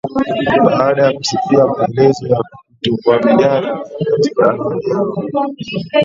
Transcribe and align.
baada 0.65 1.03
ya 1.05 1.13
kusikia 1.13 1.67
maelezo 1.67 2.27
ya 2.27 2.43
kutokuaminiana 2.81 3.79
katika 4.11 4.49
anwani 4.51 4.89
yao 4.89 5.07